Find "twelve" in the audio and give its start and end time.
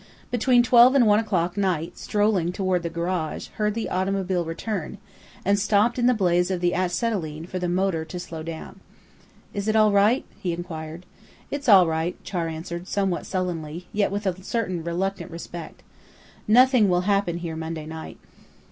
0.63-0.95